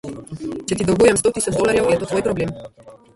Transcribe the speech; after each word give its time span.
Če 0.69 0.77
ti 0.79 0.87
dolgujem 0.87 1.19
sto 1.21 1.33
tisoč 1.37 1.57
dolarjev, 1.59 1.91
je 1.93 1.99
to 2.05 2.09
tvoj 2.13 2.25
problem. 2.29 2.57